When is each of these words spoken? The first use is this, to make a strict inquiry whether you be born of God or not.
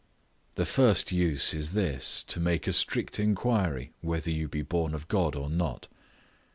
The 0.55 0.65
first 0.65 1.11
use 1.11 1.53
is 1.53 1.73
this, 1.73 2.23
to 2.23 2.39
make 2.39 2.65
a 2.65 2.73
strict 2.73 3.19
inquiry 3.19 3.93
whether 4.01 4.31
you 4.31 4.47
be 4.47 4.63
born 4.63 4.95
of 4.95 5.07
God 5.07 5.35
or 5.35 5.47
not. 5.47 5.89